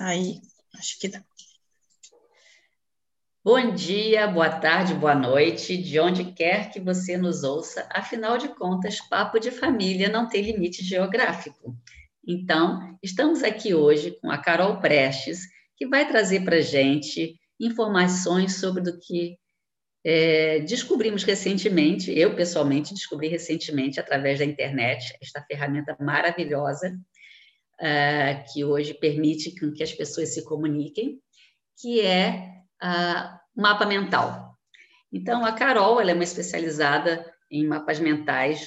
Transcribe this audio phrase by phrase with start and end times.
[0.00, 0.40] Aí,
[0.76, 1.22] acho que dá.
[3.44, 7.88] Bom dia, boa tarde, boa noite, de onde quer que você nos ouça.
[7.90, 11.76] Afinal de contas, papo de família não tem limite geográfico.
[12.26, 15.40] Então, estamos aqui hoje com a Carol Prestes,
[15.76, 19.38] que vai trazer para gente informações sobre o que
[20.04, 26.96] é, descobrimos recentemente, eu pessoalmente descobri recentemente através da internet, esta ferramenta maravilhosa,
[27.80, 31.20] uh, que hoje permite que as pessoas se comuniquem,
[31.80, 32.52] que é
[32.82, 34.56] uh, mapa mental.
[35.12, 38.66] Então, a Carol ela é uma especializada em mapas mentais,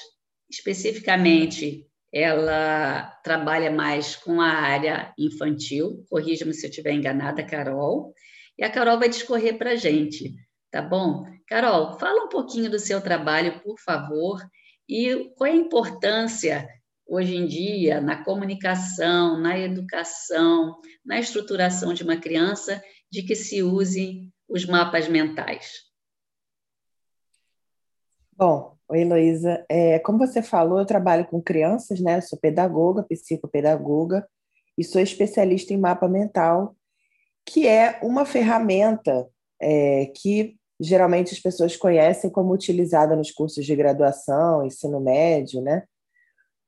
[0.49, 8.13] especificamente ela trabalha mais com a área infantil, corrija-me se eu estiver enganada, Carol,
[8.57, 10.35] e a Carol vai discorrer para a gente,
[10.69, 11.23] tá bom?
[11.47, 14.41] Carol, fala um pouquinho do seu trabalho, por favor,
[14.89, 16.67] e qual é a importância
[17.11, 22.81] hoje em dia, na comunicação, na educação, na estruturação de uma criança,
[23.11, 25.81] de que se use os mapas mentais?
[28.31, 29.65] Bom, oi Heloísa.
[29.67, 32.21] É, como você falou, eu trabalho com crianças, né?
[32.21, 34.25] Sou pedagoga, psicopedagoga
[34.77, 36.77] e sou especialista em mapa mental,
[37.45, 39.27] que é uma ferramenta
[39.61, 45.83] é, que geralmente as pessoas conhecem como utilizada nos cursos de graduação, ensino médio, né?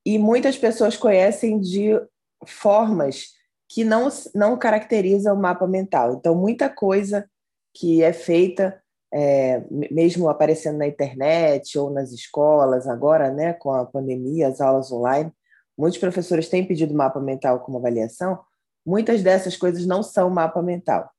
[0.06, 2.00] E muitas pessoas conhecem de
[2.46, 3.28] formas
[3.70, 6.14] que não, não caracterizam o mapa mental.
[6.14, 7.28] Então, muita coisa
[7.74, 8.80] que é feita,
[9.12, 14.92] é, mesmo aparecendo na internet ou nas escolas, agora, né, com a pandemia, as aulas
[14.92, 15.32] online,
[15.78, 18.40] muitos professores têm pedido mapa mental como avaliação.
[18.86, 21.10] Muitas dessas coisas não são mapa mental.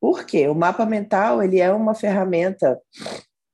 [0.00, 0.48] Por quê?
[0.48, 2.80] O mapa mental ele é uma ferramenta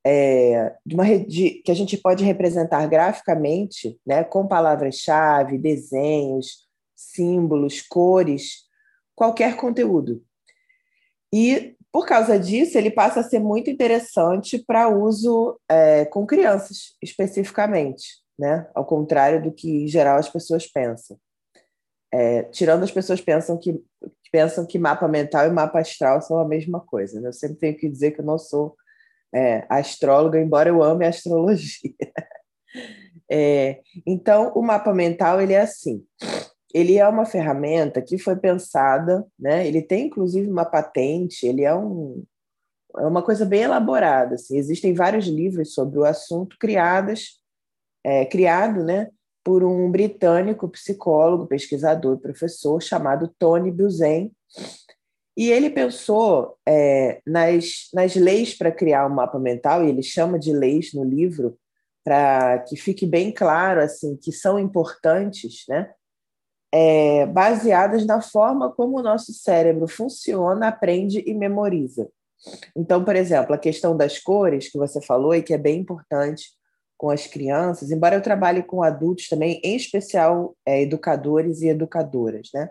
[0.07, 7.83] é, de uma de, que a gente pode representar graficamente, né, com palavras-chave, desenhos, símbolos,
[7.83, 8.65] cores,
[9.15, 10.23] qualquer conteúdo.
[11.33, 16.97] E por causa disso, ele passa a ser muito interessante para uso é, com crianças,
[17.03, 18.69] especificamente, né?
[18.75, 21.19] ao contrário do que em geral as pessoas pensam.
[22.13, 23.83] É, tirando as pessoas pensam que
[24.31, 27.21] pensam que mapa mental e mapa astral são a mesma coisa.
[27.21, 27.29] Né?
[27.29, 28.77] Eu sempre tenho que dizer que eu não sou
[29.35, 31.93] é, astróloga, embora eu ame a astrologia.
[33.31, 36.03] É, então, o mapa mental ele é assim.
[36.73, 39.67] Ele é uma ferramenta que foi pensada, né?
[39.67, 41.47] Ele tem inclusive uma patente.
[41.47, 42.25] Ele é um
[42.97, 44.35] é uma coisa bem elaborada.
[44.35, 44.57] Assim.
[44.57, 47.41] Existem vários livros sobre o assunto criados,
[48.05, 49.09] é, criado, né?
[49.45, 54.31] Por um britânico psicólogo, pesquisador, professor chamado Tony Buzan,
[55.39, 60.37] e ele pensou é, nas, nas leis para criar um mapa mental, e ele chama
[60.37, 61.57] de leis no livro,
[62.05, 65.93] para que fique bem claro assim que são importantes, né?
[66.75, 72.11] É, baseadas na forma como o nosso cérebro funciona, aprende e memoriza.
[72.77, 76.49] Então, por exemplo, a questão das cores que você falou e que é bem importante
[76.97, 82.49] com as crianças, embora eu trabalhe com adultos também, em especial é, educadores e educadoras,
[82.53, 82.71] né?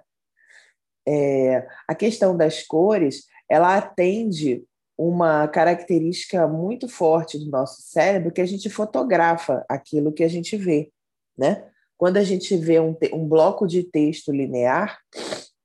[1.07, 4.63] É, a questão das cores ela atende
[4.97, 10.57] uma característica muito forte do nosso cérebro que a gente fotografa aquilo que a gente
[10.57, 10.91] vê,
[11.37, 11.65] né?
[11.95, 14.99] Quando a gente vê um, um bloco de texto linear,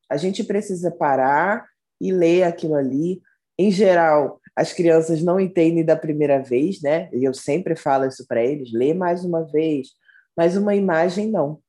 [0.08, 1.66] a gente precisa parar
[2.00, 3.20] e ler aquilo ali.
[3.58, 7.08] Em geral, as crianças não entendem da primeira vez, né?
[7.12, 9.88] E eu sempre falo isso para eles: lê mais uma vez,
[10.36, 11.62] mas uma imagem não.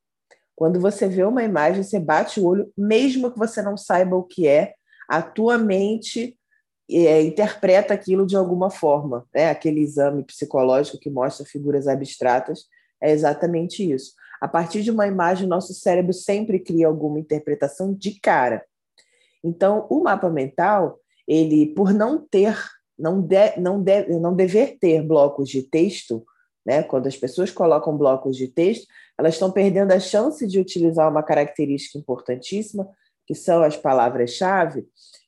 [0.55, 4.23] Quando você vê uma imagem, você bate o olho, mesmo que você não saiba o
[4.23, 4.73] que é,
[5.09, 6.37] a tua mente
[6.89, 9.25] é, interpreta aquilo de alguma forma.
[9.33, 9.49] Né?
[9.49, 12.65] Aquele exame psicológico que mostra figuras abstratas
[13.01, 14.13] é exatamente isso.
[14.39, 18.63] A partir de uma imagem, nosso cérebro sempre cria alguma interpretação de cara.
[19.43, 22.57] Então, o mapa mental, ele, por não ter,
[22.97, 26.25] não, de, não, de, não dever ter blocos de texto,
[26.65, 26.83] né?
[26.83, 28.87] quando as pessoas colocam blocos de texto,
[29.17, 32.89] elas estão perdendo a chance de utilizar uma característica importantíssima,
[33.25, 34.85] que são as palavras-chave,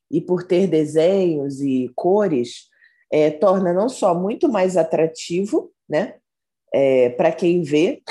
[0.10, 2.70] e por ter desenhos e cores,
[3.12, 6.16] é, torna não só muito mais atrativo né,
[6.74, 8.02] é, para quem vê,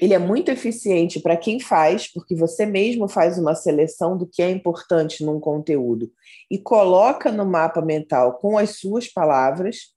[0.00, 4.42] ele é muito eficiente para quem faz, porque você mesmo faz uma seleção do que
[4.42, 6.12] é importante num conteúdo
[6.50, 9.94] e coloca no mapa mental com as suas palavras,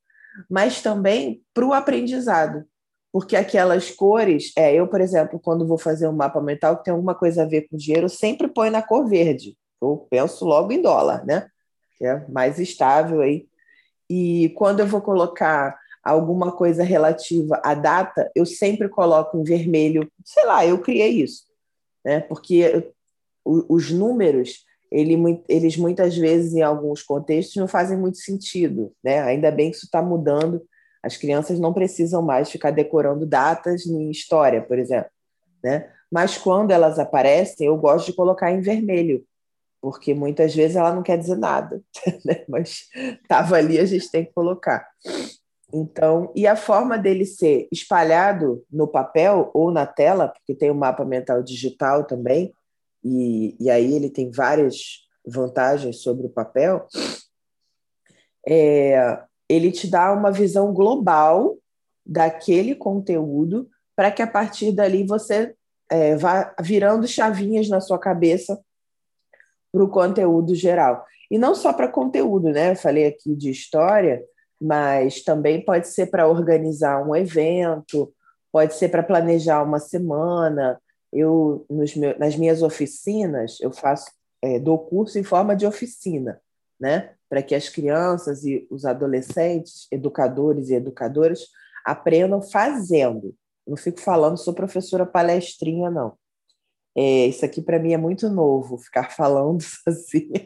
[0.49, 2.65] mas também para o aprendizado
[3.11, 6.93] porque aquelas cores, é, eu, por exemplo, quando vou fazer um mapa mental que tem
[6.93, 9.57] alguma coisa a ver com dinheiro, eu sempre ponho na cor verde.
[9.81, 11.47] Eu penso logo em dólar, né?
[11.97, 13.47] Que é mais estável aí.
[14.09, 20.09] E quando eu vou colocar alguma coisa relativa à data, eu sempre coloco em vermelho.
[20.23, 21.43] Sei lá, eu criei isso,
[22.03, 22.19] né?
[22.19, 22.91] Porque
[23.43, 25.15] os números, ele,
[25.47, 28.91] eles muitas vezes, em alguns contextos, não fazem muito sentido.
[29.03, 29.19] Né?
[29.21, 30.61] Ainda bem que isso está mudando.
[31.01, 35.09] As crianças não precisam mais ficar decorando datas em história, por exemplo.
[35.63, 35.89] Né?
[36.11, 39.23] Mas quando elas aparecem, eu gosto de colocar em vermelho,
[39.81, 41.81] porque muitas vezes ela não quer dizer nada,
[42.25, 42.43] né?
[42.47, 42.87] mas
[43.21, 44.87] estava ali, a gente tem que colocar.
[45.71, 50.73] Então, e a forma dele ser espalhado no papel ou na tela, porque tem o
[50.73, 52.53] um mapa mental digital também,
[53.03, 56.87] e, e aí ele tem várias vantagens sobre o papel,
[58.47, 61.57] é, ele te dá uma visão global
[62.05, 65.55] daquele conteúdo para que a partir dali você
[65.89, 68.59] é, vá virando chavinhas na sua cabeça
[69.71, 71.05] para o conteúdo geral.
[71.29, 72.71] E não só para conteúdo, né?
[72.71, 74.23] Eu falei aqui de história,
[74.59, 78.13] mas também pode ser para organizar um evento,
[78.51, 80.79] pode ser para planejar uma semana.
[81.11, 84.11] Eu, nos meus, nas minhas oficinas, eu faço
[84.41, 86.39] é, dou curso em forma de oficina,
[86.79, 87.13] né?
[87.29, 91.47] Para que as crianças e os adolescentes, educadores e educadoras,
[91.85, 93.35] aprendam fazendo.
[93.67, 96.17] Não fico falando, sou professora palestrinha, não.
[96.97, 100.45] É, isso aqui para mim é muito novo, ficar falando sozinha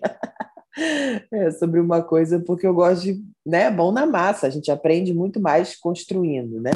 [1.32, 3.24] é, sobre uma coisa, porque eu gosto de.
[3.46, 6.72] Né, bom na massa, a gente aprende muito mais construindo, né?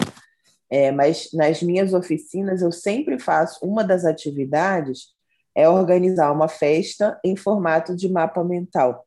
[0.70, 5.16] É, mas nas minhas oficinas eu sempre faço uma das atividades
[5.56, 9.07] é organizar uma festa em formato de mapa mental.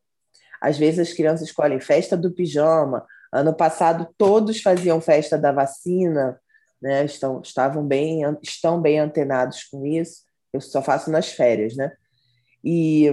[0.61, 3.05] Às vezes as crianças escolhem festa do pijama.
[3.33, 6.39] Ano passado todos faziam festa da vacina,
[6.81, 7.03] né?
[7.05, 10.21] Estão, estavam bem, estão bem antenados com isso.
[10.53, 11.91] Eu só faço nas férias, né?
[12.63, 13.09] E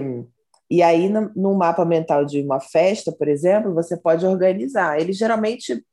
[0.69, 4.99] e aí, no, mapa mental de uma festa, por exemplo, você pode organizar.
[4.99, 5.83] Eles geralmente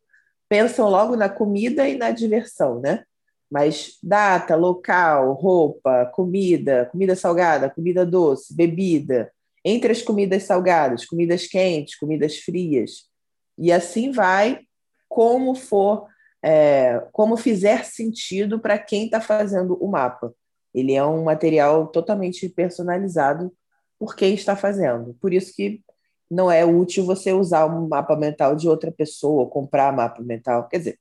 [0.49, 3.03] pensam logo na comida e na diversão, né?
[3.51, 9.33] Mas data, local, roupa, comida, comida salgada, comida doce, bebida,
[9.69, 13.11] entre as comidas salgadas, comidas quentes, comidas frias.
[13.59, 14.61] E assim vai,
[15.09, 16.07] como for,
[16.41, 20.33] é, como fizer sentido para quem está fazendo o mapa.
[20.73, 23.53] Ele é um material totalmente personalizado
[23.99, 25.15] por quem está fazendo.
[25.21, 25.83] Por isso que
[26.31, 30.69] não é útil você usar um mapa mental de outra pessoa, comprar mapa mental.
[30.69, 31.01] Quer dizer,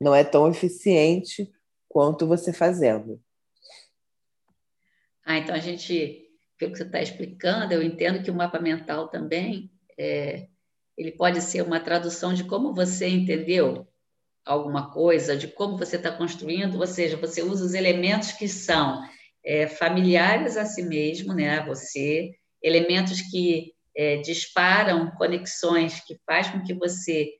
[0.00, 1.48] não é tão eficiente
[1.88, 3.20] quanto você fazendo.
[5.24, 6.28] Ah, então a gente,
[6.60, 10.46] pelo que você está explicando, eu entendo que o mapa mental também é,
[10.96, 13.88] ele pode ser uma tradução de como você entendeu
[14.44, 19.02] alguma coisa, de como você está construindo, ou seja, você usa os elementos que são
[19.42, 22.32] é, familiares a si mesmo, né, a você,
[22.62, 27.30] elementos que é, disparam conexões que faz com que você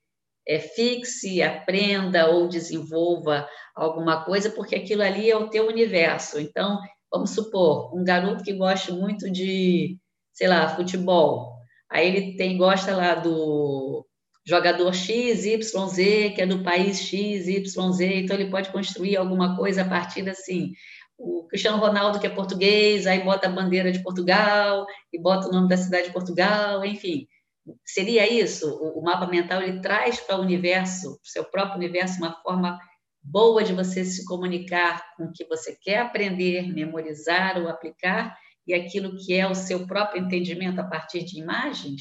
[0.49, 6.41] é, fixe, aprenda ou desenvolva alguma coisa, porque aquilo ali é o teu universo.
[6.41, 9.99] Então, vamos supor, um garoto que gosta muito de,
[10.33, 11.57] sei lá, futebol,
[11.91, 14.07] aí ele tem gosta lá do
[14.47, 19.17] jogador X, Y, Z, que é do país X, Y, Z, então ele pode construir
[19.17, 20.73] alguma coisa a partir assim,
[21.21, 25.53] o Cristiano Ronaldo, que é português, aí bota a bandeira de Portugal e bota o
[25.53, 27.27] nome da cidade de Portugal, enfim.
[27.85, 28.75] Seria isso?
[28.75, 32.79] O, mapa mental ele traz para o universo, para o seu próprio universo, uma forma
[33.23, 38.37] boa de você se comunicar com o que você quer aprender, memorizar ou aplicar
[38.67, 42.01] e aquilo que é o seu próprio entendimento a partir de imagens?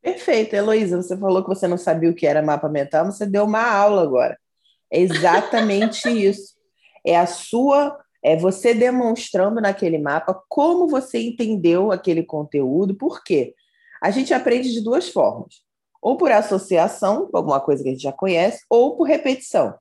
[0.00, 1.02] Perfeito, Heloísa.
[1.02, 3.62] Você falou que você não sabia o que era mapa mental, mas você deu uma
[3.62, 4.38] aula agora.
[4.90, 6.54] É exatamente isso.
[7.04, 13.54] É a sua é você demonstrando naquele mapa como você entendeu aquele conteúdo, por quê?
[14.02, 15.62] A gente aprende de duas formas:
[16.02, 19.74] ou por associação, alguma coisa que a gente já conhece, ou por repetição,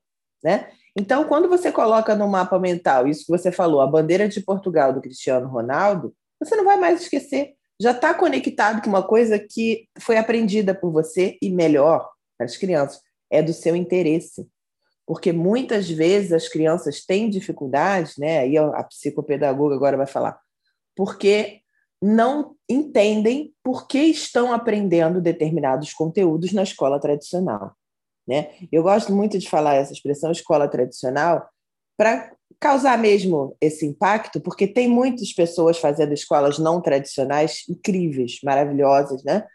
[0.46, 0.70] né?
[0.96, 4.94] Então, quando você coloca no mapa mental isso que você falou, a bandeira de Portugal
[4.94, 7.56] do Cristiano Ronaldo, você não vai mais esquecer.
[7.82, 12.56] Já está conectado com uma coisa que foi aprendida por você e melhor para as
[12.56, 14.48] crianças, é do seu interesse
[15.06, 18.40] porque muitas vezes as crianças têm dificuldades, né?
[18.40, 20.40] Aí a psicopedagoga agora vai falar,
[20.96, 21.62] porque
[22.02, 27.76] não entendem por que estão aprendendo determinados conteúdos na escola tradicional,
[28.28, 28.50] né?
[28.72, 31.50] Eu gosto muito de falar essa expressão escola tradicional
[31.98, 39.24] para causar mesmo esse impacto, porque tem muitas pessoas fazendo escolas não tradicionais incríveis, maravilhosas,
[39.24, 39.46] né?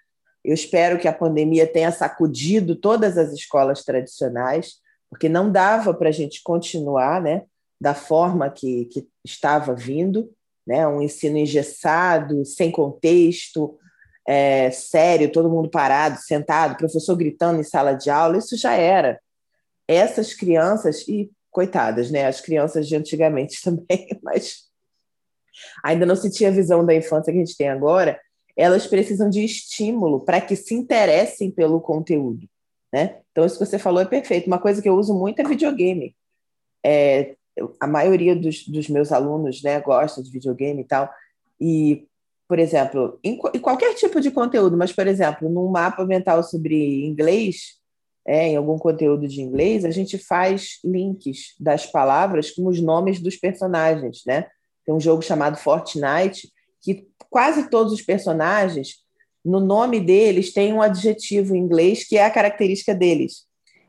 [0.45, 6.09] Eu espero que a pandemia tenha sacudido todas as escolas tradicionais porque não dava para
[6.09, 7.43] a gente continuar né,
[7.81, 10.31] da forma que, que estava vindo,
[10.65, 13.77] né, um ensino engessado, sem contexto,
[14.30, 19.20] é, sério, todo mundo parado, sentado, professor gritando em sala de aula, isso já era.
[19.88, 24.68] Essas crianças, e coitadas, né, as crianças de antigamente também, mas
[25.82, 28.20] ainda não se tinha a visão da infância que a gente tem agora,
[28.56, 32.49] elas precisam de estímulo para que se interessem pelo conteúdo.
[32.92, 33.18] Né?
[33.32, 34.46] Então, isso que você falou é perfeito.
[34.46, 36.14] Uma coisa que eu uso muito é videogame.
[36.87, 37.34] É,
[37.80, 41.10] a maioria dos, dos meus alunos né, gosta de videogame e tal.
[41.60, 42.06] E,
[42.50, 47.07] por exemplo, em, em, qualquer tipo de conteúdo, mas, por exemplo, num mapa mental sobre
[47.07, 47.76] inglês,
[48.26, 53.21] é, em algum conteúdo de inglês, a gente faz links das palavras com os nomes
[53.21, 54.23] dos personagens.
[54.26, 54.49] Né?
[54.85, 56.50] Tem um jogo chamado Fortnite,
[56.83, 58.97] que quase todos os personagens,
[59.45, 63.45] no nome deles, tem um adjetivo em inglês que é a característica deles.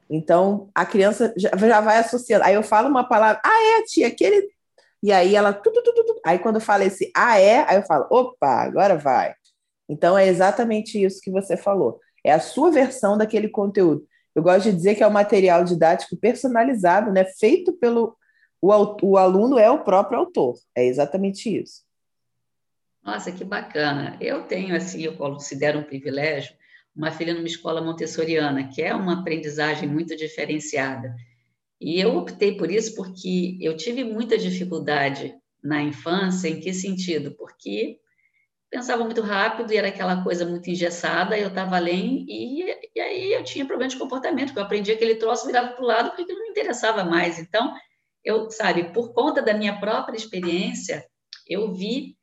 [0.08, 2.46] Então, a criança já, já vai associando.
[2.46, 4.52] Aí eu falo uma palavra, ah, é, tia, aquele.
[5.02, 5.54] E aí ela.
[5.54, 9.34] Tu, tu, tu, Aí quando fala esse ah, é, aí eu falo, opa, agora vai.
[9.90, 12.00] Então é exatamente isso que você falou.
[12.24, 14.06] É a sua versão daquele conteúdo.
[14.36, 17.26] Eu gosto de dizer que é um material didático personalizado, né?
[17.26, 18.16] Feito pelo.
[18.62, 18.70] O,
[19.02, 20.56] o aluno é o próprio autor.
[20.76, 21.82] É exatamente isso.
[23.04, 24.16] Nossa, que bacana.
[24.22, 26.54] Eu tenho, assim, eu considero um privilégio
[26.96, 31.16] uma filha numa escola montessoriana, que é uma aprendizagem muito diferenciada.
[31.82, 35.34] E eu optei por isso porque eu tive muita dificuldade
[35.64, 36.48] na infância.
[36.48, 37.32] Em que sentido?
[37.32, 38.00] Porque
[38.70, 42.64] pensava muito rápido e era aquela coisa muito engessada, eu estava além, e,
[42.96, 45.86] e, aí eu tinha problema de comportamento, porque eu aprendi aquele troço, virava para o
[45.88, 47.38] lado, porque não me interessava mais.
[47.38, 47.74] Então,
[48.24, 51.06] eu, sabe, por conta da minha própria experiência,
[51.46, 52.16] eu vi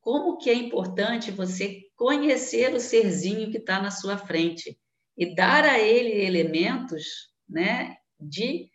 [0.00, 4.78] como que é importante você conhecer o serzinho que está na sua frente
[5.16, 7.04] e dar a ele elementos
[7.48, 8.68] né, de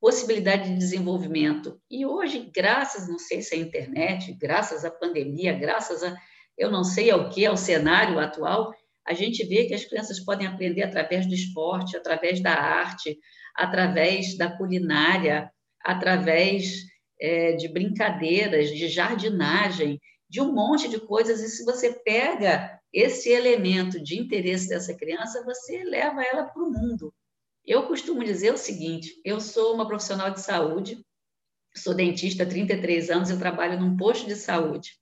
[0.00, 1.80] possibilidade de desenvolvimento.
[1.90, 6.16] E hoje, graças, não sei se é a internet, graças à pandemia, graças a
[6.56, 8.74] eu não sei ao que, ao cenário atual,
[9.06, 13.16] a gente vê que as crianças podem aprender através do esporte, através da arte,
[13.54, 15.50] através da culinária,
[15.80, 16.82] através
[17.20, 23.30] é, de brincadeiras, de jardinagem de um monte de coisas, e se você pega esse
[23.30, 27.14] elemento de interesse dessa criança, você leva ela para o mundo.
[27.68, 31.04] Eu costumo dizer o seguinte: eu sou uma profissional de saúde,
[31.76, 34.92] sou dentista há 33 anos, eu trabalho num posto de saúde,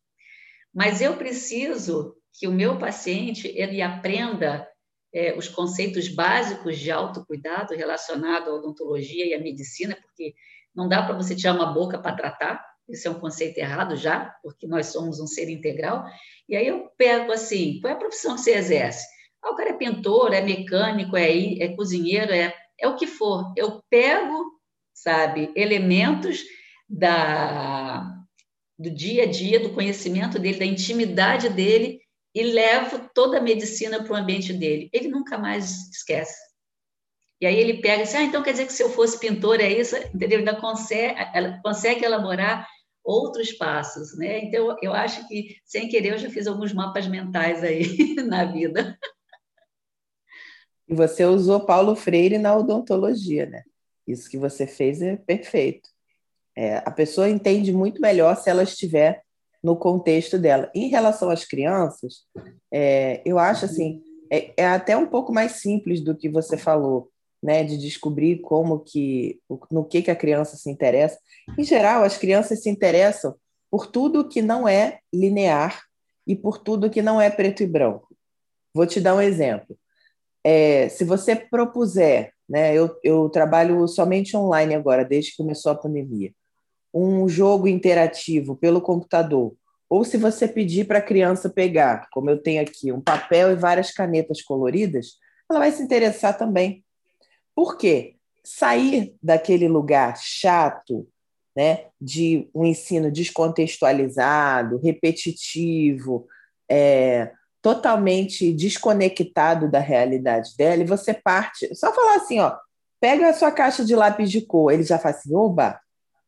[0.75, 4.69] mas eu preciso que o meu paciente ele aprenda
[5.15, 10.35] é, os conceitos básicos de autocuidado relacionado à odontologia e à medicina, porque
[10.75, 14.37] não dá para você tirar uma boca para tratar, isso é um conceito errado já,
[14.43, 16.05] porque nós somos um ser integral.
[16.49, 19.07] E aí eu pego assim, qual é a profissão que você exerce?
[19.43, 23.53] Ah, o cara é pintor, é mecânico, é, é cozinheiro, é, é o que for.
[23.57, 24.45] Eu pego,
[24.93, 26.43] sabe, elementos
[26.89, 28.11] da,
[28.79, 32.01] do dia a dia, do conhecimento dele, da intimidade dele
[32.35, 34.91] e levo toda a medicina para o ambiente dele.
[34.93, 36.37] Ele nunca mais esquece.
[37.41, 39.71] E aí ele pega assim, ah, então quer dizer que se eu fosse pintor é
[39.71, 40.39] isso, entendeu?
[40.39, 41.15] Ainda consegue,
[41.63, 42.67] consegue elaborar
[43.05, 44.41] outros passos, né?
[44.41, 48.99] Então, eu acho que, sem querer, eu já fiz alguns mapas mentais aí na vida.
[50.89, 53.63] E você usou Paulo Freire na odontologia, né?
[54.07, 55.89] Isso que você fez é perfeito.
[56.57, 59.23] É, a pessoa entende muito melhor se ela estiver
[59.63, 60.71] no contexto dela.
[60.75, 62.25] Em relação às crianças,
[62.73, 64.01] é, eu acho assim,
[64.31, 67.11] é, é até um pouco mais simples do que você falou
[67.43, 69.41] né, de descobrir como que
[69.71, 71.19] no que que a criança se interessa.
[71.59, 73.35] Em geral, as crianças se interessam
[73.71, 75.83] por tudo que não é linear
[76.27, 78.09] e por tudo que não é preto e branco.
[78.75, 79.79] Vou te dar um exemplo.
[80.49, 85.77] É, se você propuser, né, eu, eu trabalho somente online agora, desde que começou a
[85.77, 86.31] pandemia,
[86.95, 89.57] um jogo interativo pelo computador,
[89.91, 93.57] ou se você pedir para a criança pegar, como eu tenho aqui, um papel e
[93.57, 95.15] várias canetas coloridas,
[95.51, 96.85] ela vai se interessar também
[97.57, 98.15] por quê?
[98.45, 101.09] Sair daquele lugar chato,
[101.57, 106.29] né, de um ensino descontextualizado, repetitivo,
[106.71, 107.33] é,
[107.67, 112.57] totalmente desconectado da realidade dela, e você parte, só falar assim, ó,
[113.01, 115.81] pega a sua caixa de lápis de cor, ele já fala assim, oba,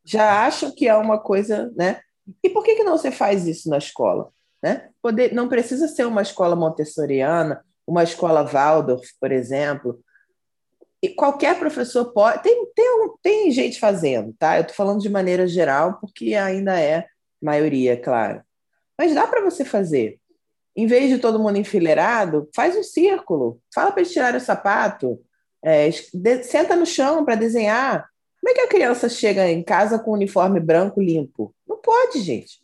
[0.05, 2.01] já acham que é uma coisa, né?
[2.43, 4.31] E por que, que não você faz isso na escola?
[4.61, 4.89] Né?
[5.01, 10.01] Poder, não precisa ser uma escola montessoriana, uma escola Waldorf, por exemplo,
[11.01, 12.43] e qualquer professor pode.
[12.43, 12.87] Tem, tem,
[13.23, 14.57] tem gente fazendo, tá?
[14.57, 17.07] Eu estou falando de maneira geral, porque ainda é
[17.41, 18.43] maioria, claro.
[18.99, 20.19] Mas dá para você fazer.
[20.79, 23.61] Em vez de todo mundo enfileirado, faz um círculo.
[23.75, 25.21] Fala para eles tirarem o sapato.
[25.61, 28.09] É, de, senta no chão para desenhar.
[28.41, 31.53] Como é que a criança chega em casa com um uniforme branco limpo?
[31.67, 32.61] Não pode, gente.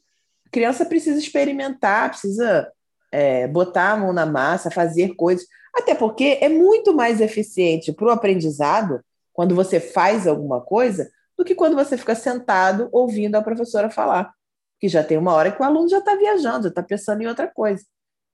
[0.46, 2.70] A criança precisa experimentar, precisa
[3.10, 5.44] é, botar a mão na massa, fazer coisas.
[5.74, 9.00] Até porque é muito mais eficiente para o aprendizado
[9.32, 14.32] quando você faz alguma coisa do que quando você fica sentado ouvindo a professora falar.
[14.78, 17.26] que já tem uma hora que o aluno já está viajando, já está pensando em
[17.26, 17.82] outra coisa.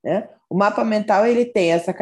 [0.04, 0.28] Né?
[0.48, 1.94] O mapa mental ele tem essa,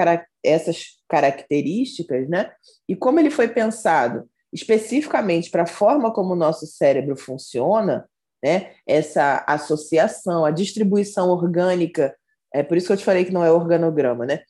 [0.44, 2.50] essas características, né?
[2.88, 8.08] e como ele foi pensado especificamente para a forma como o nosso cérebro funciona,
[8.42, 8.72] né?
[8.86, 12.14] essa associação, a distribuição orgânica,
[12.54, 14.40] é por isso que eu te falei que não é organograma, né?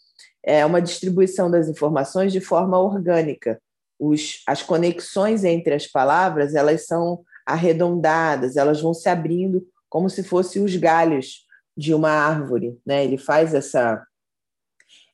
[0.44, 3.60] é uma distribuição das informações de forma orgânica.
[3.98, 10.22] Os, as conexões entre as palavras elas são arredondadas, elas vão se abrindo como se
[10.22, 11.47] fossem os galhos
[11.78, 12.76] de uma árvore.
[12.84, 13.04] Né?
[13.04, 14.04] Ele faz essa,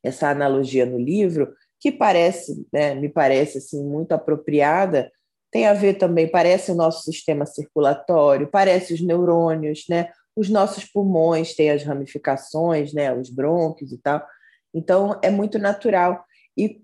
[0.02, 5.12] essa analogia no livro, que parece, né, me parece assim, muito apropriada,
[5.52, 10.10] tem a ver também, parece o nosso sistema circulatório, parece os neurônios, né?
[10.34, 13.14] os nossos pulmões têm as ramificações, né?
[13.14, 14.26] os brônquios e tal.
[14.72, 16.24] Então, é muito natural.
[16.56, 16.80] E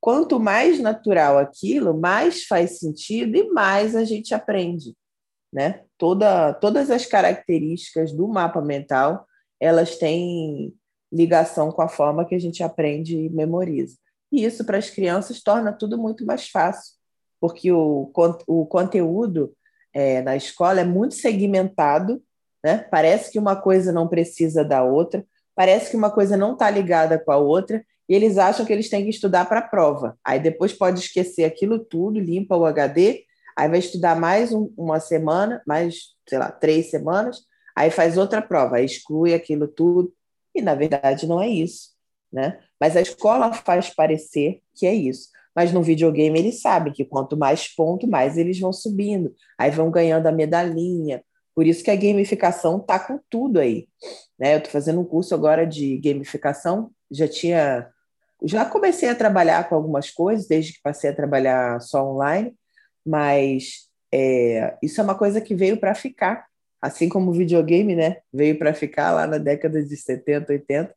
[0.00, 4.96] quanto mais natural aquilo, mais faz sentido e mais a gente aprende.
[5.52, 5.82] Né?
[6.04, 9.26] Toda, todas as características do mapa mental
[9.58, 10.74] elas têm
[11.10, 13.96] ligação com a forma que a gente aprende e memoriza.
[14.30, 16.92] E isso para as crianças torna tudo muito mais fácil,
[17.40, 18.12] porque o,
[18.46, 19.56] o conteúdo
[19.94, 22.22] é, na escola é muito segmentado,
[22.62, 22.86] né?
[22.90, 27.18] parece que uma coisa não precisa da outra, parece que uma coisa não está ligada
[27.18, 30.18] com a outra, e eles acham que eles têm que estudar para a prova.
[30.22, 33.24] Aí depois pode esquecer aquilo tudo, limpa o HD,
[33.56, 37.42] aí vai estudar mais um, uma semana, mais, sei lá, três semanas,
[37.76, 40.12] aí faz outra prova, exclui aquilo tudo,
[40.54, 41.94] e na verdade não é isso.
[42.32, 42.58] Né?
[42.80, 45.28] Mas a escola faz parecer que é isso.
[45.54, 49.90] Mas no videogame eles sabem que quanto mais ponto, mais eles vão subindo, aí vão
[49.90, 51.22] ganhando a medalhinha,
[51.54, 53.86] por isso que a gamificação está com tudo aí.
[54.38, 54.54] Né?
[54.54, 57.88] Eu estou fazendo um curso agora de gamificação, já tinha.
[58.42, 62.54] Já comecei a trabalhar com algumas coisas, desde que passei a trabalhar só online,
[63.04, 66.46] mas é, isso é uma coisa que veio para ficar.
[66.80, 68.18] Assim como o videogame né?
[68.32, 70.94] veio para ficar lá na década de 70, 80.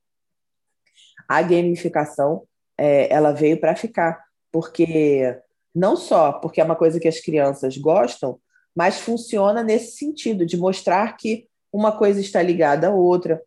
[1.28, 2.44] A gamificação
[2.78, 5.36] é, ela veio para ficar, porque
[5.74, 8.40] não só porque é uma coisa que as crianças gostam,
[8.76, 13.42] mas funciona nesse sentido, de mostrar que uma coisa está ligada à outra.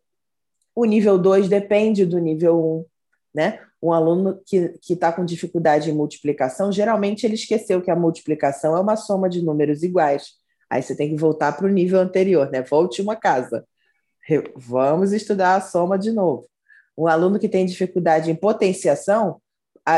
[0.75, 2.59] O nível 2 depende do nível 1.
[2.59, 2.85] Um,
[3.33, 3.59] né?
[3.81, 8.79] Um aluno que está com dificuldade em multiplicação, geralmente ele esqueceu que a multiplicação é
[8.79, 10.33] uma soma de números iguais.
[10.69, 12.61] Aí você tem que voltar para o nível anterior, né?
[12.61, 13.65] Volte uma casa.
[14.55, 16.47] Vamos estudar a soma de novo.
[16.97, 19.41] Um aluno que tem dificuldade em potenciação,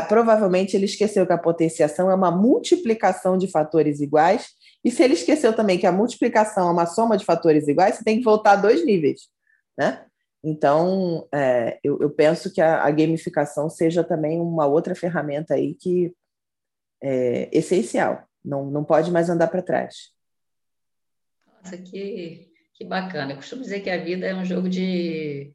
[0.07, 4.47] provavelmente ele esqueceu que a potenciação é uma multiplicação de fatores iguais
[4.83, 8.03] e se ele esqueceu também que a multiplicação é uma soma de fatores iguais, você
[8.03, 9.29] tem que voltar dois níveis,
[9.77, 10.05] né?
[10.43, 15.73] Então, é, eu, eu, penso que a, a, gamificação seja também uma outra ferramenta aí
[15.73, 16.13] que
[17.01, 20.11] é essencial, não, não pode mais andar para trás.
[21.47, 23.31] Nossa, que, que bacana.
[23.31, 25.53] Eu costumo dizer que a vida é um jogo de.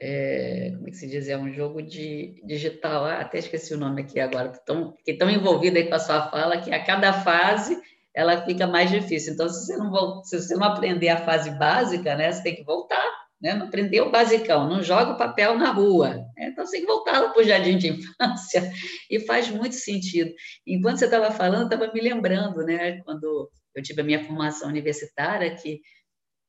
[0.00, 1.28] É, como é que se diz?
[1.28, 3.04] É um jogo de digital.
[3.04, 6.30] Ah, até esqueci o nome aqui agora, tão, que tão envolvido aí com a sua
[6.30, 7.80] fala, que a cada fase
[8.14, 9.34] ela fica mais difícil.
[9.34, 12.64] Então, se você não, se você não aprender a fase básica, né, você tem que
[12.64, 13.07] voltar,
[13.40, 13.54] né?
[13.54, 16.14] Não aprender o basicão, não joga o papel na rua.
[16.36, 16.48] Né?
[16.48, 18.70] Então, tem que voltar para o jardim de infância
[19.10, 20.30] e faz muito sentido.
[20.66, 25.54] Enquanto você estava falando, estava me lembrando, né, quando eu tive a minha formação universitária,
[25.54, 25.80] que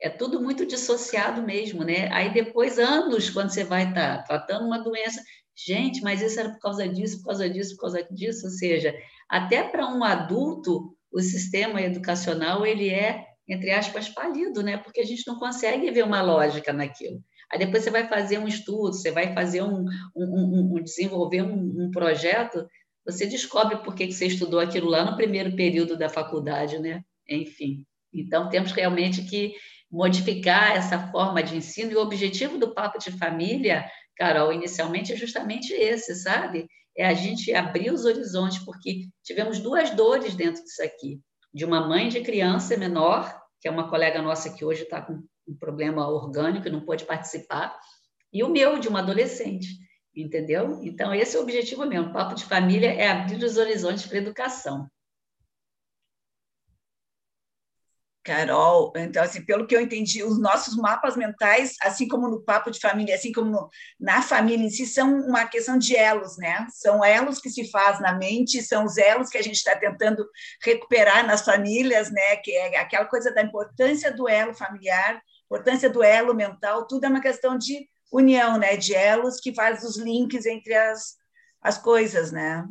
[0.01, 2.09] é tudo muito dissociado mesmo, né?
[2.11, 5.21] Aí depois, anos, quando você vai estar tá tratando uma doença,
[5.55, 8.95] gente, mas isso era por causa disso, por causa disso, por causa disso, ou seja,
[9.29, 14.77] até para um adulto o sistema educacional ele é entre aspas falido, né?
[14.77, 17.21] Porque a gente não consegue ver uma lógica naquilo.
[17.51, 19.85] Aí depois você vai fazer um estudo, você vai fazer um,
[20.15, 22.67] um, um desenvolver um, um, projeto,
[23.03, 27.01] você descobre por que, que você estudou aquilo lá no primeiro período da faculdade, né?
[27.27, 27.85] Enfim.
[28.13, 29.55] Então temos realmente que
[29.91, 35.15] modificar essa forma de ensino e o objetivo do papo de família, Carol, inicialmente é
[35.15, 36.67] justamente esse, sabe?
[36.99, 41.17] é a gente abrir os horizontes, porque tivemos duas dores dentro disso aqui.
[41.53, 45.23] De uma mãe de criança menor, que é uma colega nossa que hoje está com
[45.47, 47.77] um problema orgânico e não pôde participar,
[48.31, 49.67] e o meu, de uma adolescente,
[50.15, 50.79] entendeu?
[50.83, 52.09] Então, esse é o objetivo mesmo.
[52.09, 54.87] O Papo de Família é abrir os horizontes para a educação.
[58.29, 62.69] Carol, então, assim, pelo que eu entendi, os nossos mapas mentais, assim como no papo
[62.69, 66.67] de família, assim como no, na família em si, são uma questão de elos, né?
[66.69, 70.23] São elos que se faz na mente, são os elos que a gente está tentando
[70.63, 72.35] recuperar nas famílias, né?
[72.35, 77.09] Que é aquela coisa da importância do elo familiar, importância do elo mental, tudo é
[77.09, 78.77] uma questão de união, né?
[78.77, 81.15] De elos que faz os links entre as,
[81.63, 82.67] as coisas, né?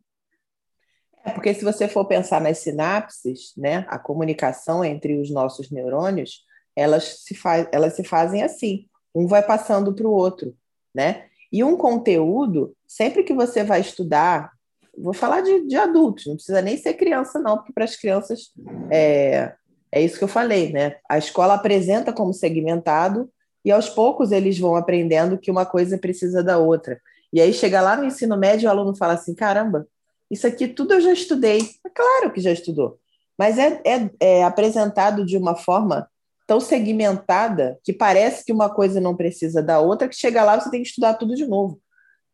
[1.25, 6.47] É porque se você for pensar nas sinapses, né, a comunicação entre os nossos neurônios
[6.79, 8.87] elas se, faz, elas se fazem assim.
[9.13, 10.55] Um vai passando para o outro,
[10.95, 11.25] né?
[11.53, 14.53] E um conteúdo, sempre que você vai estudar,
[14.97, 18.53] vou falar de, de adultos, não precisa nem ser criança, não, porque para as crianças
[18.93, 19.55] é,
[19.91, 20.97] é isso que eu falei, né?
[21.09, 23.29] A escola apresenta como segmentado
[23.65, 27.01] e aos poucos eles vão aprendendo que uma coisa precisa da outra.
[27.33, 29.87] E aí chega lá no ensino médio, o aluno fala assim: caramba,
[30.31, 31.61] isso aqui tudo eu já estudei.
[31.85, 32.99] É claro que já estudou,
[33.39, 36.09] mas é, é, é apresentado de uma forma
[36.47, 40.71] tão segmentada que parece que uma coisa não precisa da outra, que chega lá você
[40.71, 41.79] tem que estudar tudo de novo.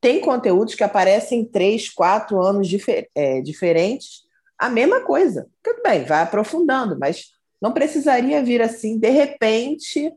[0.00, 4.22] Tem conteúdos que aparecem em três, quatro anos difer é, diferentes,
[4.58, 5.48] a mesma coisa.
[5.62, 10.12] Tudo bem, vai aprofundando, mas não precisaria vir assim, de repente,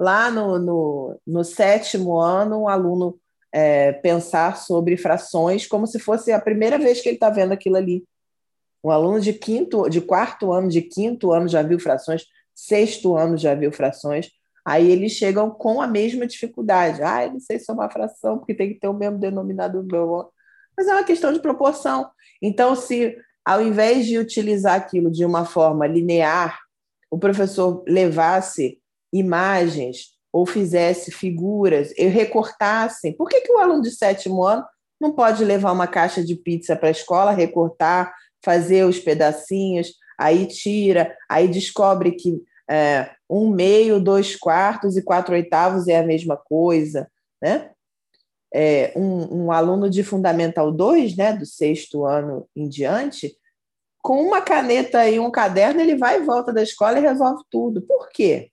[0.00, 3.18] lá no, no, no sétimo ano, um aluno
[3.52, 7.76] é, pensar sobre frações como se fosse a primeira vez que ele está vendo aquilo
[7.76, 8.04] ali.
[8.82, 13.36] Um aluno de quinto, de quarto ano, de quinto ano já viu frações, sexto ano
[13.36, 14.30] já viu frações,
[14.64, 17.02] aí eles chegam com a mesma dificuldade.
[17.02, 19.84] Ah, eu não sei somar fração, porque tem que ter o mesmo denominador.
[20.76, 22.10] Mas é uma questão de proporção.
[22.40, 26.60] Então, se ao invés de utilizar aquilo de uma forma linear,
[27.10, 28.80] o professor levasse
[29.12, 34.64] imagens ou fizesse figuras, e recortasse, por que, que o aluno de sétimo ano
[35.00, 40.46] não pode levar uma caixa de pizza para a escola, recortar, fazer os pedacinhos, aí
[40.46, 42.40] tira, aí descobre que
[42.70, 47.08] é, um meio, dois quartos e quatro oitavos é a mesma coisa,
[47.40, 47.70] né?
[48.54, 53.34] É, um, um, aluno de Fundamental 2, né, do sexto ano em diante,
[54.02, 57.80] com uma caneta e um caderno, ele vai e volta da escola e resolve tudo.
[57.80, 58.51] Por quê?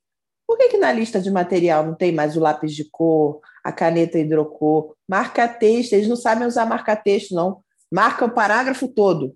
[0.49, 3.71] Por que, que na lista de material não tem mais o lápis de cor, a
[3.71, 5.93] caneta hidrocor, marca-texto?
[5.93, 7.61] Eles não sabem usar marca-texto, não.
[7.93, 9.35] Marca o parágrafo todo,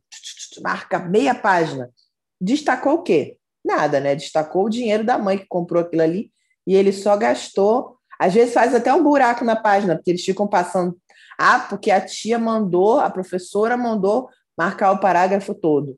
[0.63, 1.91] marca meia página.
[2.41, 3.37] Destacou o quê?
[3.63, 4.15] Nada, né?
[4.15, 6.31] Destacou o dinheiro da mãe que comprou aquilo ali
[6.65, 7.95] e ele só gastou.
[8.19, 10.99] Às vezes faz até um buraco na página, porque eles ficam passando.
[11.37, 15.95] Ah, porque a tia mandou, a professora mandou marcar o parágrafo todo.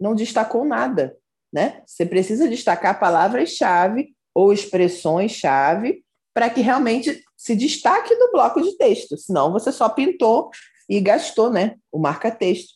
[0.00, 1.14] Não destacou nada,
[1.52, 1.82] né?
[1.84, 9.16] Você precisa destacar palavras-chave ou expressões-chave para que realmente se destaque no bloco de texto.
[9.16, 10.50] Senão você só pintou
[10.88, 11.74] e gastou, né?
[11.90, 12.74] O marca-texto.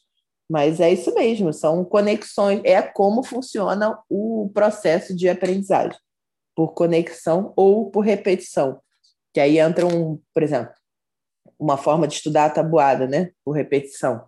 [0.51, 5.97] Mas é isso mesmo, são conexões, é como funciona o processo de aprendizagem,
[6.53, 8.81] por conexão ou por repetição.
[9.33, 10.75] Que aí entra um, por exemplo,
[11.57, 13.31] uma forma de estudar a tabuada, né?
[13.45, 14.27] Por repetição.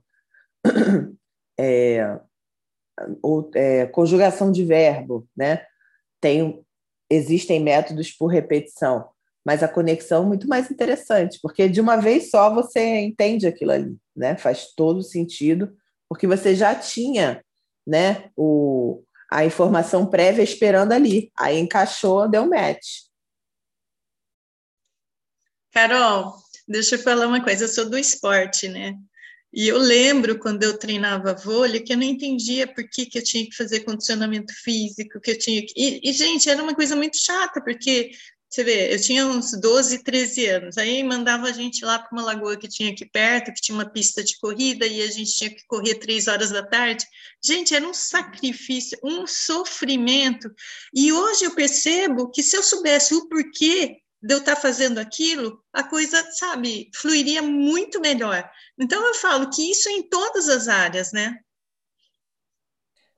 [1.57, 2.19] É,
[3.23, 5.65] ou, é, conjugação de verbo, né?
[6.21, 6.65] Tem,
[7.11, 9.09] existem métodos por repetição,
[9.45, 13.73] mas a conexão é muito mais interessante, porque de uma vez só você entende aquilo
[13.73, 14.37] ali, né?
[14.37, 15.77] Faz todo sentido
[16.09, 17.45] porque você já tinha
[17.87, 21.31] né, o, a informação prévia esperando ali.
[21.37, 23.03] Aí encaixou, deu match.
[25.73, 26.37] Carol,
[26.69, 28.97] deixa eu falar uma coisa, eu sou do esporte, né?
[29.55, 33.23] E eu lembro quando eu treinava vôlei que eu não entendia por que, que eu
[33.23, 35.73] tinha que fazer condicionamento físico, que eu tinha que.
[35.77, 38.11] E, e, gente, era uma coisa muito chata, porque
[38.55, 42.25] você vê, eu tinha uns 12, 13 anos, aí mandava a gente lá para uma
[42.25, 45.51] lagoa que tinha aqui perto, que tinha uma pista de corrida, e a gente tinha
[45.51, 47.05] que correr três horas da tarde.
[47.45, 50.49] Gente, era um sacrifício, um sofrimento.
[50.95, 55.63] E hoje eu percebo que se eu soubesse o porquê de eu estar fazendo aquilo,
[55.71, 58.51] a coisa, sabe, fluiria muito melhor.
[58.81, 61.39] Então eu falo que isso é em todas as áreas, né?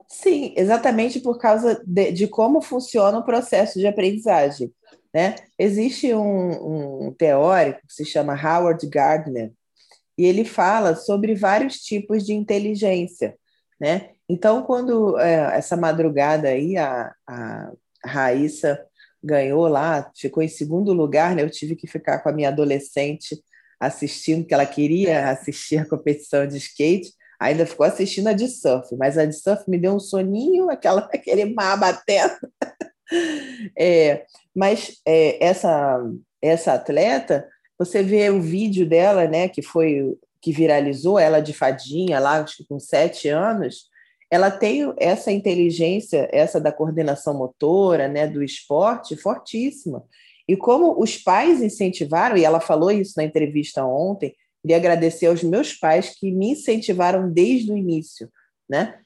[0.09, 4.73] Sim, exatamente por causa de, de como funciona o processo de aprendizagem.
[5.13, 5.35] Né?
[5.57, 9.53] Existe um, um teórico que se chama Howard Gardner,
[10.17, 13.37] e ele fala sobre vários tipos de inteligência.
[13.79, 14.11] Né?
[14.27, 17.71] Então, quando é, essa madrugada aí a, a
[18.03, 18.86] Raíssa
[19.23, 21.43] ganhou lá, ficou em segundo lugar, né?
[21.43, 23.37] eu tive que ficar com a minha adolescente
[23.79, 28.95] assistindo, que ela queria assistir a competição de skate, ainda ficou assistindo a de surf,
[28.95, 32.35] mas a de surf me deu um soninho, aquela, aquele mar batendo.
[33.79, 35.97] É, mas é, essa,
[36.41, 37.47] essa atleta,
[37.79, 42.57] você vê o vídeo dela, né, que foi que viralizou, ela de fadinha lá, acho
[42.57, 43.89] que com sete anos,
[44.29, 50.03] ela tem essa inteligência, essa da coordenação motora, né, do esporte, fortíssima.
[50.47, 55.43] E como os pais incentivaram, e ela falou isso na entrevista ontem, queria agradecer aos
[55.43, 58.29] meus pais que me incentivaram desde o início,
[58.69, 58.99] né?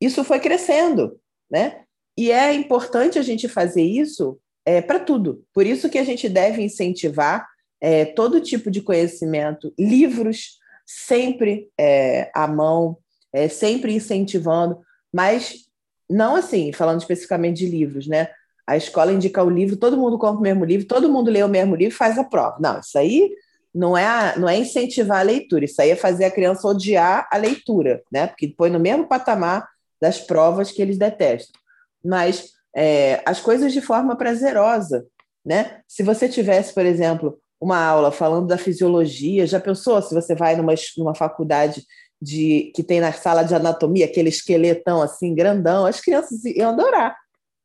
[0.00, 1.18] Isso foi crescendo,
[1.50, 1.82] né?
[2.16, 5.44] E é importante a gente fazer isso é, para tudo.
[5.52, 7.46] Por isso que a gente deve incentivar
[7.80, 12.98] é, todo tipo de conhecimento, livros sempre é, à mão,
[13.32, 14.78] é, sempre incentivando,
[15.12, 15.66] mas
[16.08, 18.28] não assim, falando especificamente de livros, né?
[18.66, 21.48] a escola indica o livro, todo mundo compra o mesmo livro, todo mundo lê o
[21.48, 22.56] mesmo livro e faz a prova.
[22.60, 23.30] Não, isso aí
[23.74, 27.36] não é, não é incentivar a leitura, isso aí é fazer a criança odiar a
[27.36, 28.26] leitura, né?
[28.26, 29.66] Porque põe no mesmo patamar
[30.00, 31.60] das provas que eles detestam.
[32.04, 35.04] Mas é, as coisas de forma prazerosa,
[35.44, 35.80] né?
[35.88, 40.56] Se você tivesse, por exemplo, uma aula falando da fisiologia, já pensou se você vai
[40.56, 41.84] numa, numa faculdade
[42.22, 47.18] de que tem na sala de anatomia aquele esqueletão assim grandão, as crianças iam adorar,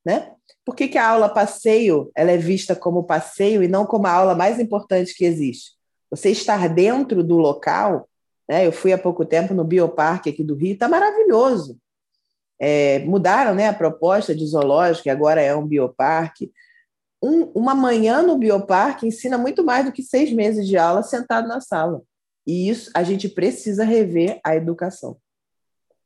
[0.04, 0.32] né?
[0.66, 4.12] Por que, que a aula passeio ela é vista como passeio e não como a
[4.12, 5.74] aula mais importante que existe?
[6.10, 8.10] Você estar dentro do local,
[8.50, 8.66] né?
[8.66, 11.78] Eu fui há pouco tempo no Bioparque aqui do Rio, está maravilhoso.
[12.60, 16.52] É, mudaram né, a proposta de zoológico, agora é um bioparque.
[17.22, 21.48] Um, uma manhã no bioparque ensina muito mais do que seis meses de aula sentado
[21.48, 22.02] na sala.
[22.48, 25.20] E isso a gente precisa rever a educação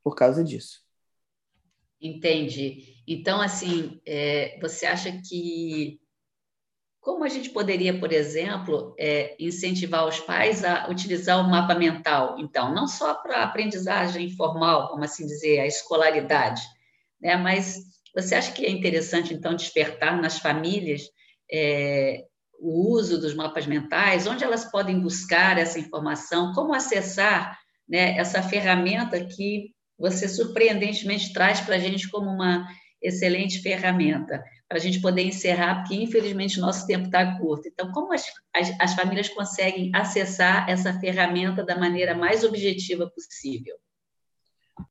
[0.04, 0.82] por causa disso.
[2.01, 3.04] Entendi.
[3.08, 6.01] Então, assim, é, você acha que
[6.99, 12.38] como a gente poderia, por exemplo, é, incentivar os pais a utilizar o mapa mental?
[12.39, 16.62] Então, não só para a aprendizagem formal, como assim dizer, a escolaridade,
[17.19, 17.36] né?
[17.36, 17.80] mas
[18.15, 21.10] você acha que é interessante, então, despertar nas famílias
[21.51, 22.23] é,
[22.62, 24.28] o uso dos mapas mentais?
[24.28, 26.54] Onde elas podem buscar essa informação?
[26.54, 27.58] Como acessar
[27.89, 32.67] né, essa ferramenta que você surpreendentemente traz para a gente como uma
[33.02, 34.43] excelente ferramenta?
[34.71, 37.67] para a gente poder encerrar, porque infelizmente nosso tempo está curto.
[37.67, 43.76] Então, como as, as, as, famílias conseguem acessar essa ferramenta da maneira mais objetiva possível?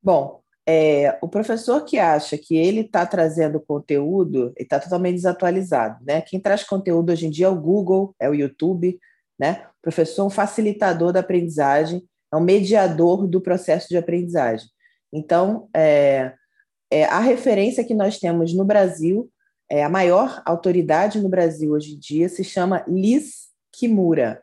[0.02, 5.98] Bom, é, o professor que acha que ele está trazendo conteúdo, está totalmente desatualizado.
[6.06, 6.20] Né?
[6.20, 8.96] Quem traz conteúdo hoje em dia é o Google, é o YouTube.
[9.36, 9.64] Né?
[9.80, 14.68] O professor é um facilitador da aprendizagem, é um mediador do processo de aprendizagem.
[15.12, 16.34] Então, é,
[16.88, 19.28] é, a referência que nós temos no Brasil
[19.68, 24.40] é, a maior autoridade no Brasil hoje em dia se chama Liz Kimura.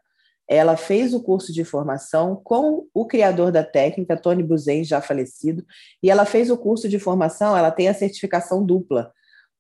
[0.48, 5.66] Ela fez o curso de formação com o criador da técnica, Tony Buzan, já falecido,
[6.02, 9.12] e ela fez o curso de formação, ela tem a certificação dupla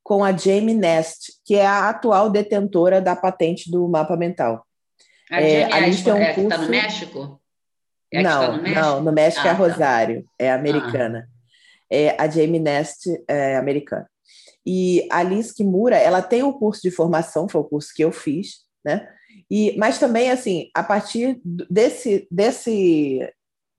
[0.07, 4.65] com a Jamie Nest, que é a atual detentora da patente do mapa mental.
[5.29, 6.35] A é, Jamie é, Nest um é curso...
[6.35, 7.41] que está no México?
[8.09, 8.79] É não, tá no México?
[8.79, 9.61] não, no México ah, é a ah, tá.
[9.61, 10.29] Rosário, tá.
[10.39, 11.27] é americana.
[11.29, 11.37] Ah.
[11.89, 14.09] É, a Jamie Nest é americana.
[14.65, 18.03] E a Liz Kimura, ela tem o um curso de formação, foi o curso que
[18.03, 19.09] eu fiz, né?
[19.49, 23.27] E, mas também, assim, a partir desse, desse,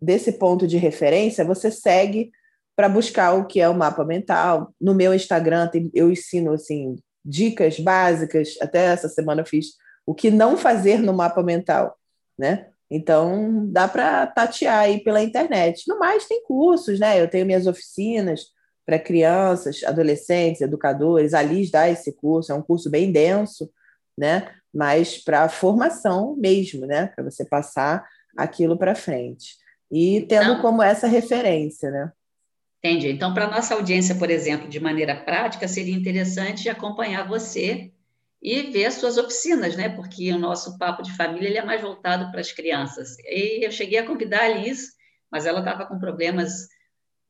[0.00, 2.30] desse ponto de referência, você segue
[2.76, 4.72] para buscar o que é o mapa mental.
[4.80, 8.56] No meu Instagram, tem, eu ensino, assim, dicas básicas.
[8.60, 9.74] Até essa semana eu fiz
[10.06, 11.96] o que não fazer no mapa mental,
[12.38, 12.68] né?
[12.90, 15.84] Então, dá para tatear aí pela internet.
[15.86, 17.20] No mais, tem cursos, né?
[17.20, 18.46] Eu tenho minhas oficinas,
[18.88, 21.34] para crianças, adolescentes, educadores.
[21.34, 23.70] A Liz dá esse curso, é um curso bem denso,
[24.16, 24.50] né?
[24.74, 27.08] Mas para formação mesmo, né?
[27.08, 29.56] para você passar aquilo para frente.
[29.90, 31.90] E tendo então, como essa referência.
[31.90, 32.12] Né?
[32.78, 33.08] Entendi.
[33.08, 37.90] Então, para a nossa audiência, por exemplo, de maneira prática, seria interessante acompanhar você
[38.40, 39.88] e ver as suas oficinas, né?
[39.88, 43.16] Porque o nosso papo de família ele é mais voltado para as crianças.
[43.24, 44.92] E eu cheguei a convidar a Liz,
[45.30, 46.68] mas ela estava com problemas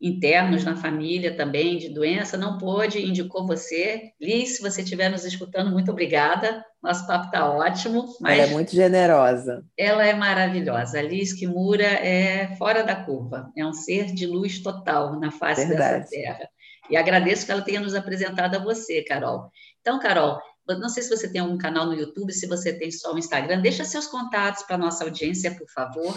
[0.00, 4.12] internos na família também de doença, não pôde, indicou você.
[4.20, 6.64] Liz, se você estiver nos escutando, muito obrigada.
[6.82, 8.06] Nosso papo está ótimo.
[8.24, 9.64] ela é muito generosa.
[9.76, 11.00] Ela é maravilhosa.
[11.00, 15.66] A Liz Kimura é fora da curva, é um ser de luz total na face
[15.66, 16.00] Verdade.
[16.00, 16.48] dessa terra.
[16.88, 19.50] E agradeço que ela tenha nos apresentado a você, Carol.
[19.80, 23.14] Então, Carol, não sei se você tem algum canal no YouTube, se você tem só
[23.14, 26.14] o Instagram, deixa seus contatos para a nossa audiência, por favor.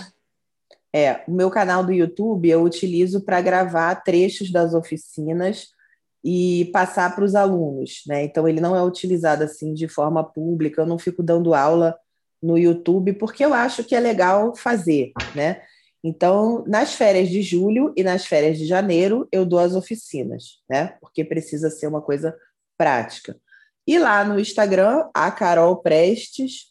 [0.94, 5.70] É, o meu canal do YouTube eu utilizo para gravar trechos das oficinas
[6.24, 8.24] e passar para os alunos, né?
[8.24, 11.98] Então ele não é utilizado assim de forma pública, eu não fico dando aula
[12.42, 15.62] no YouTube porque eu acho que é legal fazer, né?
[16.04, 20.98] Então, nas férias de julho e nas férias de janeiro, eu dou as oficinas, né?
[21.00, 22.36] Porque precisa ser uma coisa
[22.76, 23.40] prática.
[23.86, 26.71] E lá no Instagram, a Carol Prestes,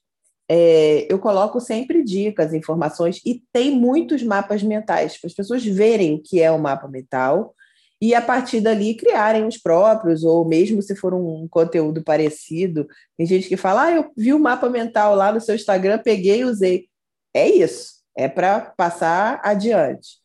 [0.52, 6.14] é, eu coloco sempre dicas, informações, e tem muitos mapas mentais, para as pessoas verem
[6.14, 7.54] o que é o um mapa mental
[8.02, 12.88] e, a partir dali, criarem os próprios, ou mesmo se for um conteúdo parecido.
[13.16, 16.40] Tem gente que fala, ah, eu vi o mapa mental lá no seu Instagram, peguei
[16.40, 16.88] e usei.
[17.32, 20.18] É isso, é para passar adiante.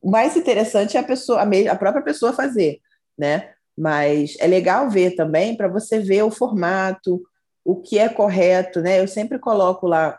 [0.00, 2.80] O mais interessante é a pessoa, a própria pessoa fazer,
[3.18, 3.50] né?
[3.76, 7.22] Mas é legal ver também para você ver o formato,
[7.64, 9.00] o que é correto, né?
[9.00, 10.18] Eu sempre coloco lá.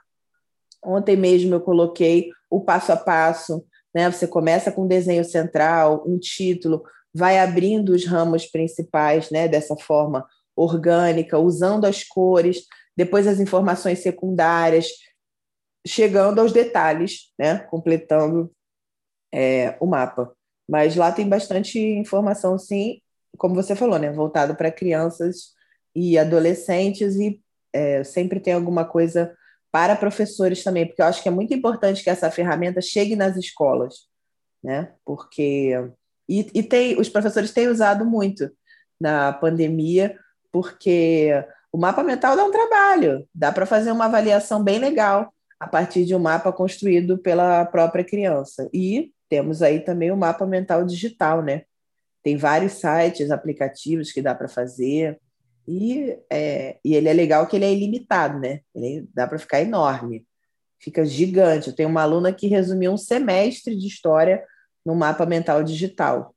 [0.84, 4.10] Ontem mesmo eu coloquei o passo a passo, né?
[4.12, 9.48] Você começa com um desenho central, um título, vai abrindo os ramos principais, né?
[9.48, 10.26] Dessa forma
[10.56, 14.88] orgânica, usando as cores, depois as informações secundárias,
[15.86, 17.60] chegando aos detalhes, né?
[17.60, 18.52] completando
[19.34, 20.34] é, o mapa.
[20.70, 23.02] Mas lá tem bastante informação, sim,
[23.38, 24.12] como você falou, né?
[24.12, 25.54] voltado para crianças
[25.96, 29.36] e adolescentes, e é, sempre tem alguma coisa
[29.72, 33.36] para professores também, porque eu acho que é muito importante que essa ferramenta chegue nas
[33.36, 34.08] escolas,
[34.64, 34.94] né?
[35.04, 35.74] Porque
[36.30, 38.50] e, e tem os professores têm usado muito
[39.00, 40.18] na pandemia,
[40.52, 41.32] porque
[41.72, 46.06] o mapa mental dá um trabalho, dá para fazer uma avaliação bem legal a partir
[46.06, 48.70] de um mapa construído pela própria criança.
[48.72, 51.64] E temos aí também o mapa mental digital, né?
[52.22, 55.20] Tem vários sites, aplicativos que dá para fazer.
[55.68, 58.62] E, é, e ele é legal que ele é ilimitado, né?
[58.76, 60.26] Ele dá para ficar enorme,
[60.80, 61.70] fica gigante.
[61.70, 64.44] Eu tenho uma aluna que resumiu um semestre de história
[64.86, 66.36] no mapa mental digital.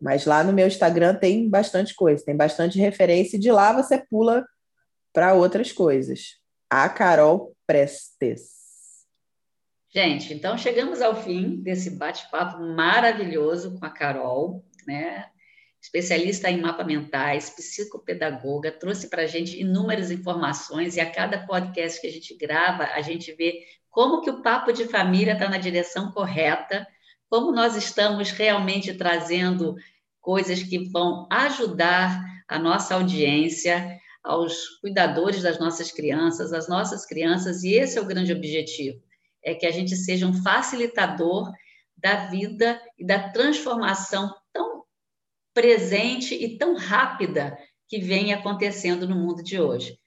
[0.00, 3.98] Mas lá no meu Instagram tem bastante coisa, tem bastante referência, e de lá você
[3.98, 4.44] pula
[5.12, 6.40] para outras coisas.
[6.68, 8.62] A Carol Prestes.
[9.94, 15.26] Gente, então chegamos ao fim desse bate-papo maravilhoso com a Carol, né?
[15.82, 22.00] Especialista em mapa mentais, psicopedagoga, trouxe para a gente inúmeras informações e a cada podcast
[22.00, 25.58] que a gente grava, a gente vê como que o papo de família está na
[25.58, 26.86] direção correta,
[27.28, 29.74] como nós estamos realmente trazendo
[30.20, 37.64] coisas que vão ajudar a nossa audiência, aos cuidadores das nossas crianças, as nossas crianças,
[37.64, 39.02] e esse é o grande objetivo,
[39.42, 41.50] é que a gente seja um facilitador
[41.96, 44.32] da vida e da transformação
[45.54, 47.56] presente e tão rápida
[47.88, 49.98] que vem acontecendo no mundo de hoje.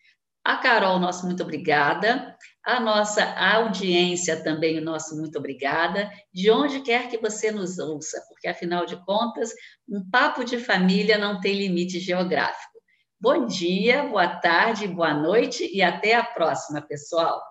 [0.43, 2.35] A Carol, nosso muito obrigada.
[2.63, 6.09] A nossa audiência também, nosso muito obrigada.
[6.33, 9.51] De onde quer que você nos ouça, porque afinal de contas,
[9.89, 12.75] um papo de família não tem limite geográfico.
[13.19, 17.41] Bom dia, boa tarde, boa noite e até a próxima, pessoal.